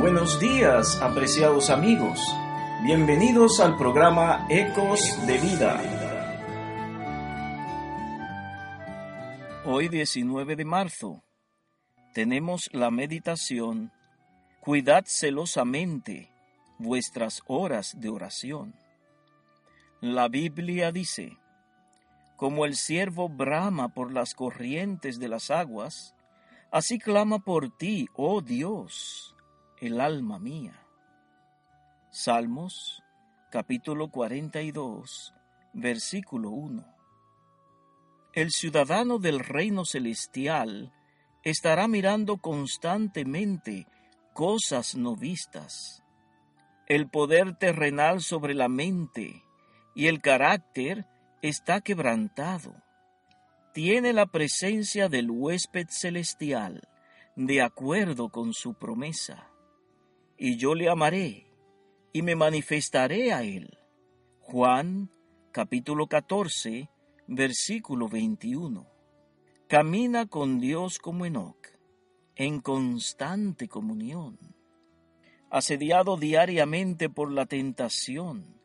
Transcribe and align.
Buenos 0.00 0.40
días, 0.40 0.98
apreciados 1.02 1.68
amigos. 1.68 2.18
Bienvenidos 2.82 3.60
al 3.60 3.76
programa 3.76 4.46
Ecos 4.48 4.98
de 5.26 5.36
Vida. 5.36 5.78
Hoy 9.66 9.90
19 9.90 10.56
de 10.56 10.64
marzo 10.64 11.22
tenemos 12.14 12.70
la 12.72 12.90
meditación 12.90 13.92
Cuidad 14.60 15.04
celosamente 15.06 16.30
vuestras 16.78 17.42
horas 17.46 18.00
de 18.00 18.08
oración. 18.08 18.72
La 20.00 20.28
Biblia 20.28 20.92
dice, 20.92 21.36
como 22.36 22.64
el 22.64 22.76
siervo 22.76 23.28
brama 23.28 23.88
por 23.90 24.10
las 24.14 24.32
corrientes 24.32 25.18
de 25.18 25.28
las 25.28 25.50
aguas, 25.50 26.14
así 26.70 26.98
clama 26.98 27.40
por 27.40 27.76
ti, 27.76 28.08
oh 28.14 28.40
Dios 28.40 29.29
el 29.80 29.98
alma 30.02 30.38
mía. 30.38 30.78
Salmos 32.10 33.02
capítulo 33.50 34.10
42, 34.10 35.32
versículo 35.72 36.50
1. 36.50 36.84
El 38.34 38.50
ciudadano 38.50 39.18
del 39.18 39.40
reino 39.40 39.86
celestial 39.86 40.92
estará 41.44 41.88
mirando 41.88 42.36
constantemente 42.36 43.86
cosas 44.34 44.96
no 44.96 45.16
vistas. 45.16 46.04
El 46.86 47.08
poder 47.08 47.56
terrenal 47.56 48.20
sobre 48.20 48.52
la 48.52 48.68
mente 48.68 49.42
y 49.94 50.08
el 50.08 50.20
carácter 50.20 51.06
está 51.40 51.80
quebrantado. 51.80 52.74
Tiene 53.72 54.12
la 54.12 54.26
presencia 54.26 55.08
del 55.08 55.30
huésped 55.30 55.86
celestial 55.88 56.86
de 57.34 57.62
acuerdo 57.62 58.28
con 58.28 58.52
su 58.52 58.74
promesa 58.74 59.49
y 60.42 60.56
yo 60.56 60.74
le 60.74 60.88
amaré 60.88 61.46
y 62.14 62.22
me 62.22 62.34
manifestaré 62.34 63.30
a 63.34 63.42
él. 63.42 63.78
Juan 64.40 65.10
capítulo 65.52 66.06
14, 66.06 66.88
versículo 67.26 68.08
21. 68.08 68.86
Camina 69.68 70.24
con 70.26 70.58
Dios 70.58 70.98
como 70.98 71.26
Enoch, 71.26 71.68
en 72.36 72.60
constante 72.60 73.68
comunión. 73.68 74.38
Asediado 75.50 76.16
diariamente 76.16 77.10
por 77.10 77.30
la 77.30 77.44
tentación, 77.44 78.62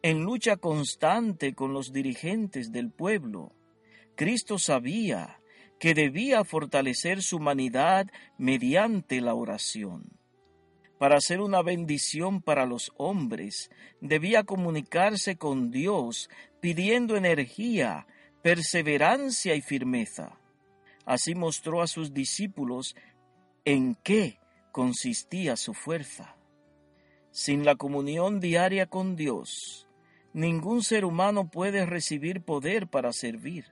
en 0.00 0.22
lucha 0.22 0.56
constante 0.56 1.54
con 1.54 1.74
los 1.74 1.92
dirigentes 1.92 2.72
del 2.72 2.90
pueblo, 2.90 3.52
Cristo 4.14 4.58
sabía 4.58 5.42
que 5.78 5.92
debía 5.92 6.42
fortalecer 6.42 7.22
su 7.22 7.36
humanidad 7.36 8.06
mediante 8.38 9.20
la 9.20 9.34
oración 9.34 10.16
para 10.98 11.20
ser 11.20 11.40
una 11.40 11.62
bendición 11.62 12.40
para 12.40 12.66
los 12.66 12.92
hombres, 12.96 13.70
debía 14.00 14.44
comunicarse 14.44 15.36
con 15.36 15.70
Dios 15.70 16.30
pidiendo 16.60 17.16
energía, 17.16 18.06
perseverancia 18.42 19.54
y 19.54 19.60
firmeza. 19.60 20.38
Así 21.04 21.34
mostró 21.34 21.82
a 21.82 21.86
sus 21.86 22.12
discípulos 22.14 22.96
en 23.64 23.94
qué 24.02 24.38
consistía 24.72 25.56
su 25.56 25.74
fuerza. 25.74 26.36
Sin 27.30 27.64
la 27.64 27.76
comunión 27.76 28.40
diaria 28.40 28.86
con 28.86 29.14
Dios, 29.14 29.88
ningún 30.32 30.82
ser 30.82 31.04
humano 31.04 31.50
puede 31.50 31.84
recibir 31.84 32.42
poder 32.42 32.88
para 32.88 33.12
servir. 33.12 33.66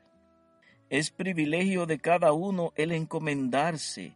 Es 0.90 1.10
privilegio 1.10 1.86
de 1.86 1.98
cada 1.98 2.32
uno 2.32 2.72
el 2.76 2.92
encomendarse, 2.92 4.14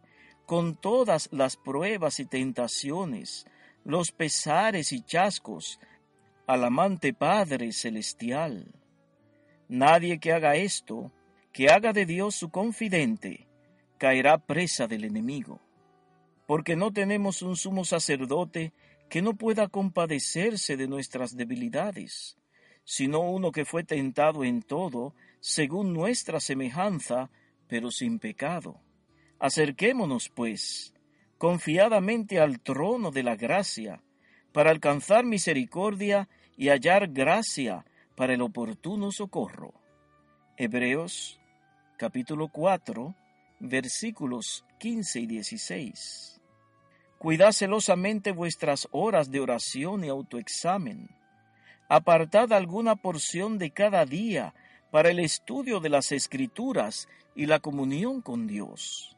con 0.49 0.75
todas 0.75 1.29
las 1.31 1.57
pruebas 1.57 2.19
y 2.19 2.25
tentaciones, 2.25 3.45
los 3.83 4.11
pesares 4.11 4.91
y 4.93 5.03
chascos, 5.03 5.79
al 6.47 6.63
amante 6.63 7.13
Padre 7.13 7.71
Celestial. 7.71 8.73
Nadie 9.67 10.19
que 10.19 10.33
haga 10.33 10.55
esto, 10.55 11.11
que 11.53 11.69
haga 11.69 11.93
de 11.93 12.07
Dios 12.07 12.33
su 12.33 12.49
confidente, 12.49 13.47
caerá 13.99 14.39
presa 14.39 14.87
del 14.87 15.03
enemigo, 15.03 15.61
porque 16.47 16.75
no 16.75 16.91
tenemos 16.91 17.43
un 17.43 17.55
sumo 17.55 17.85
sacerdote 17.85 18.73
que 19.07 19.21
no 19.21 19.35
pueda 19.35 19.67
compadecerse 19.67 20.77
de 20.77 20.87
nuestras 20.87 21.37
debilidades, 21.37 22.39
sino 22.83 23.19
uno 23.19 23.51
que 23.51 23.65
fue 23.65 23.83
tentado 23.83 24.43
en 24.43 24.63
todo, 24.63 25.13
según 25.41 25.93
nuestra 25.93 26.39
semejanza, 26.39 27.29
pero 27.67 27.91
sin 27.91 28.17
pecado. 28.17 28.81
Acerquémonos, 29.39 30.27
pues, 30.27 30.93
confiadamente 31.37 32.41
al 32.41 32.59
trono 32.59 33.09
de 33.09 33.23
la 33.23 33.37
gracia, 33.37 34.03
para 34.51 34.69
alcanzar 34.71 35.23
misericordia 35.23 36.27
y 36.57 36.67
hallar 36.67 37.07
gracia 37.07 37.85
para 38.15 38.33
el 38.33 38.41
oportuno 38.41 39.11
socorro. 39.11 39.73
Hebreos 40.57 41.39
capítulo 41.97 42.49
4 42.49 43.15
versículos 43.61 44.65
15 44.79 45.21
y 45.21 45.27
16. 45.27 46.41
Cuidad 47.17 47.53
celosamente 47.53 48.31
vuestras 48.33 48.89
horas 48.91 49.31
de 49.31 49.39
oración 49.39 50.03
y 50.03 50.09
autoexamen. 50.09 51.09
Apartad 51.87 52.51
alguna 52.51 52.97
porción 52.97 53.57
de 53.57 53.71
cada 53.71 54.05
día 54.05 54.53
para 54.91 55.11
el 55.11 55.19
estudio 55.19 55.79
de 55.79 55.89
las 55.89 56.11
escrituras 56.11 57.07
y 57.35 57.45
la 57.45 57.59
comunión 57.59 58.21
con 58.21 58.47
Dios 58.47 59.15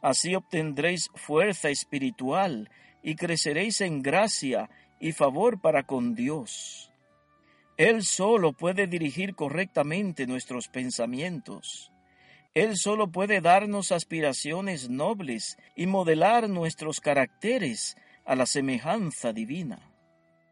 Así 0.00 0.34
obtendréis 0.34 1.10
fuerza 1.14 1.70
espiritual 1.70 2.70
y 3.02 3.16
creceréis 3.16 3.80
en 3.80 4.02
gracia 4.02 4.70
y 5.00 5.12
favor 5.12 5.60
para 5.60 5.84
con 5.84 6.14
Dios. 6.14 6.92
Él 7.76 8.02
solo 8.02 8.52
puede 8.52 8.86
dirigir 8.86 9.34
correctamente 9.34 10.26
nuestros 10.26 10.68
pensamientos. 10.68 11.92
Él 12.54 12.76
solo 12.76 13.12
puede 13.12 13.40
darnos 13.40 13.92
aspiraciones 13.92 14.90
nobles 14.90 15.56
y 15.76 15.86
modelar 15.86 16.48
nuestros 16.48 17.00
caracteres 17.00 17.96
a 18.24 18.34
la 18.34 18.46
semejanza 18.46 19.32
divina. 19.32 19.92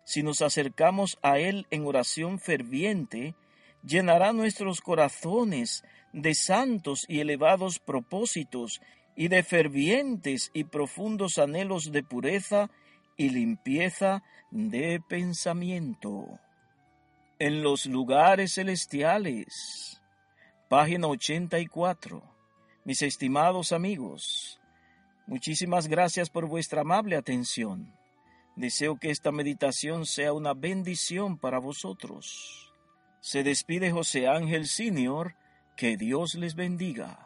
Si 0.04 0.22
nos 0.22 0.40
acercamos 0.40 1.18
a 1.20 1.40
Él 1.40 1.66
en 1.70 1.84
oración 1.84 2.38
ferviente, 2.38 3.34
llenará 3.82 4.32
nuestros 4.32 4.80
corazones 4.80 5.82
de 6.12 6.34
santos 6.34 7.04
y 7.08 7.18
elevados 7.18 7.80
propósitos 7.80 8.80
y 9.16 9.28
de 9.28 9.42
fervientes 9.42 10.50
y 10.52 10.64
profundos 10.64 11.38
anhelos 11.38 11.90
de 11.90 12.02
pureza 12.02 12.70
y 13.16 13.30
limpieza 13.30 14.22
de 14.50 15.00
pensamiento. 15.08 16.38
En 17.38 17.62
los 17.62 17.86
lugares 17.86 18.54
celestiales. 18.54 20.00
Página 20.68 21.08
84. 21.08 22.22
Mis 22.84 23.02
estimados 23.02 23.72
amigos, 23.72 24.60
muchísimas 25.26 25.88
gracias 25.88 26.30
por 26.30 26.46
vuestra 26.46 26.82
amable 26.82 27.16
atención. 27.16 27.94
Deseo 28.54 28.96
que 28.98 29.10
esta 29.10 29.32
meditación 29.32 30.06
sea 30.06 30.32
una 30.32 30.54
bendición 30.54 31.38
para 31.38 31.58
vosotros. 31.58 32.72
Se 33.20 33.42
despide 33.42 33.90
José 33.90 34.28
Ángel 34.28 34.66
Senior 34.66 35.34
Que 35.76 35.96
Dios 35.96 36.36
les 36.36 36.54
bendiga. 36.54 37.25